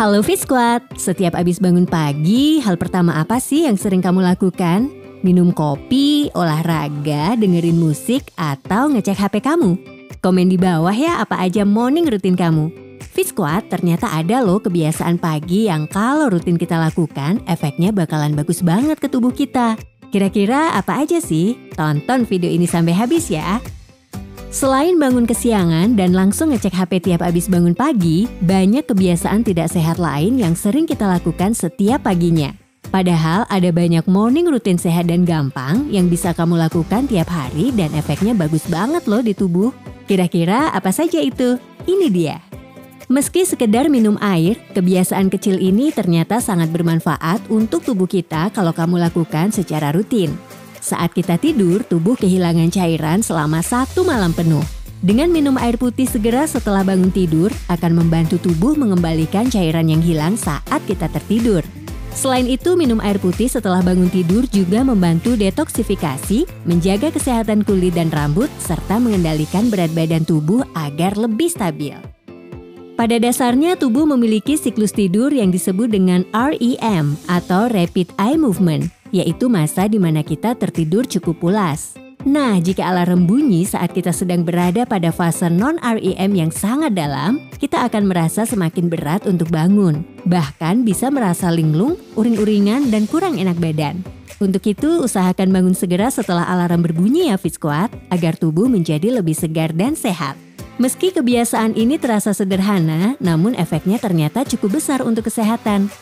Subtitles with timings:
[0.00, 4.88] Halo Fit Squad, setiap abis bangun pagi, hal pertama apa sih yang sering kamu lakukan?
[5.20, 9.76] Minum kopi, olahraga, dengerin musik, atau ngecek HP kamu?
[10.24, 12.72] Komen di bawah ya apa aja morning rutin kamu.
[13.12, 18.64] Fit Squad ternyata ada loh kebiasaan pagi yang kalau rutin kita lakukan, efeknya bakalan bagus
[18.64, 19.76] banget ke tubuh kita.
[20.08, 21.60] Kira-kira apa aja sih?
[21.76, 23.60] Tonton video ini sampai habis ya.
[24.50, 30.02] Selain bangun kesiangan dan langsung ngecek HP tiap abis bangun pagi, banyak kebiasaan tidak sehat
[30.02, 32.50] lain yang sering kita lakukan setiap paginya.
[32.90, 37.94] Padahal ada banyak morning rutin sehat dan gampang yang bisa kamu lakukan tiap hari dan
[37.94, 39.70] efeknya bagus banget loh di tubuh.
[40.10, 41.54] Kira-kira apa saja itu?
[41.86, 42.42] Ini dia.
[43.06, 48.98] Meski sekedar minum air, kebiasaan kecil ini ternyata sangat bermanfaat untuk tubuh kita kalau kamu
[48.98, 50.34] lakukan secara rutin.
[50.80, 54.64] Saat kita tidur, tubuh kehilangan cairan selama satu malam penuh.
[55.00, 60.40] Dengan minum air putih segera setelah bangun tidur, akan membantu tubuh mengembalikan cairan yang hilang
[60.40, 61.64] saat kita tertidur.
[62.16, 68.12] Selain itu, minum air putih setelah bangun tidur juga membantu detoksifikasi, menjaga kesehatan kulit dan
[68.12, 71.96] rambut, serta mengendalikan berat badan tubuh agar lebih stabil.
[72.96, 79.46] Pada dasarnya, tubuh memiliki siklus tidur yang disebut dengan REM atau Rapid Eye Movement yaitu
[79.46, 82.00] masa di mana kita tertidur cukup pulas.
[82.20, 87.80] Nah, jika alarm bunyi saat kita sedang berada pada fase non-REM yang sangat dalam, kita
[87.88, 90.04] akan merasa semakin berat untuk bangun.
[90.28, 94.04] Bahkan bisa merasa linglung, uring-uringan, dan kurang enak badan.
[94.36, 99.36] Untuk itu, usahakan bangun segera setelah alarm berbunyi ya Fit Squad, agar tubuh menjadi lebih
[99.36, 100.36] segar dan sehat.
[100.80, 105.92] Meski kebiasaan ini terasa sederhana, namun efeknya ternyata cukup besar untuk kesehatan.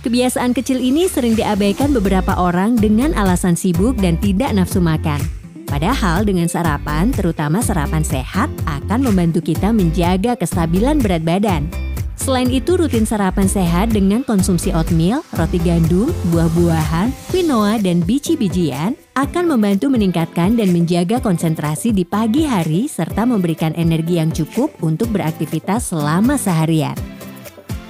[0.00, 5.20] Kebiasaan kecil ini sering diabaikan beberapa orang dengan alasan sibuk dan tidak nafsu makan.
[5.68, 11.68] Padahal dengan sarapan, terutama sarapan sehat, akan membantu kita menjaga kestabilan berat badan.
[12.16, 19.52] Selain itu, rutin sarapan sehat dengan konsumsi oatmeal, roti gandum, buah-buahan, quinoa, dan biji-bijian akan
[19.52, 25.92] membantu meningkatkan dan menjaga konsentrasi di pagi hari serta memberikan energi yang cukup untuk beraktivitas
[25.92, 27.19] selama seharian.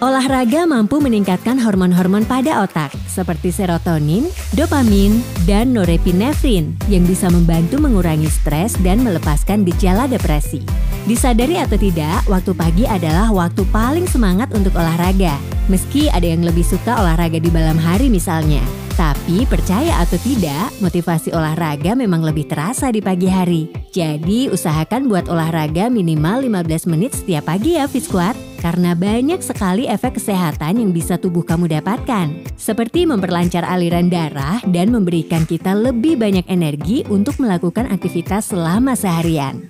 [0.00, 4.24] Olahraga mampu meningkatkan hormon-hormon pada otak seperti serotonin,
[4.56, 10.64] dopamin, dan norepinefrin yang bisa membantu mengurangi stres dan melepaskan gejala depresi.
[11.04, 15.36] Disadari atau tidak, waktu pagi adalah waktu paling semangat untuk olahraga.
[15.68, 18.64] Meski ada yang lebih suka olahraga di malam hari misalnya.
[18.96, 23.68] Tapi percaya atau tidak, motivasi olahraga memang lebih terasa di pagi hari.
[23.92, 29.88] Jadi usahakan buat olahraga minimal 15 menit setiap pagi ya Fit Squad karena banyak sekali
[29.88, 36.20] efek kesehatan yang bisa tubuh kamu dapatkan, seperti memperlancar aliran darah dan memberikan kita lebih
[36.20, 39.64] banyak energi untuk melakukan aktivitas selama seharian.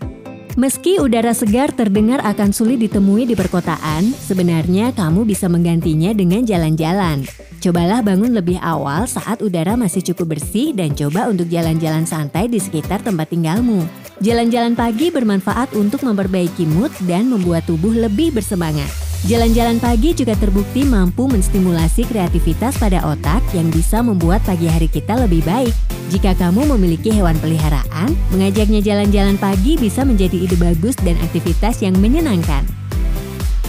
[0.59, 7.23] Meski udara segar terdengar akan sulit ditemui di perkotaan, sebenarnya kamu bisa menggantinya dengan jalan-jalan.
[7.62, 12.59] Cobalah bangun lebih awal saat udara masih cukup bersih dan coba untuk jalan-jalan santai di
[12.59, 14.00] sekitar tempat tinggalmu.
[14.20, 18.92] Jalan-jalan pagi bermanfaat untuk memperbaiki mood dan membuat tubuh lebih bersemangat.
[19.25, 25.16] Jalan-jalan pagi juga terbukti mampu menstimulasi kreativitas pada otak yang bisa membuat pagi hari kita
[25.16, 25.72] lebih baik.
[26.12, 31.97] Jika kamu memiliki hewan peliharaan, mengajaknya jalan-jalan pagi bisa menjadi ide bagus dan aktivitas yang
[31.97, 32.69] menyenangkan.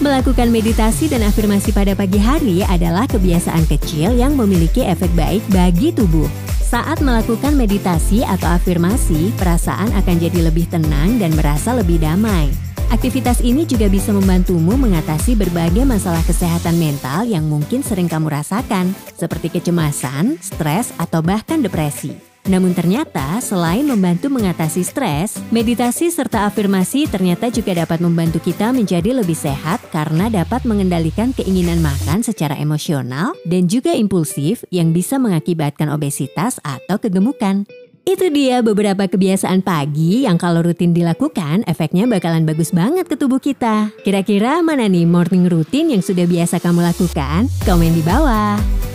[0.04, 5.96] Melakukan meditasi dan afirmasi pada pagi hari adalah kebiasaan kecil yang memiliki efek baik bagi
[5.96, 6.51] tubuh.
[6.72, 12.48] Saat melakukan meditasi atau afirmasi, perasaan akan jadi lebih tenang dan merasa lebih damai.
[12.88, 18.96] Aktivitas ini juga bisa membantumu mengatasi berbagai masalah kesehatan mental yang mungkin sering kamu rasakan,
[19.20, 22.31] seperti kecemasan, stres, atau bahkan depresi.
[22.50, 29.14] Namun ternyata selain membantu mengatasi stres, meditasi serta afirmasi ternyata juga dapat membantu kita menjadi
[29.14, 35.94] lebih sehat karena dapat mengendalikan keinginan makan secara emosional dan juga impulsif yang bisa mengakibatkan
[35.94, 37.70] obesitas atau kegemukan.
[38.02, 43.38] Itu dia beberapa kebiasaan pagi yang kalau rutin dilakukan efeknya bakalan bagus banget ke tubuh
[43.38, 43.94] kita.
[44.02, 47.46] Kira-kira mana nih morning routine yang sudah biasa kamu lakukan?
[47.62, 48.91] Komen di bawah.